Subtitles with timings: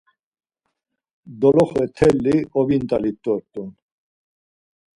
[1.39, 3.69] Doloxe mteli obint̆alit dort̆un.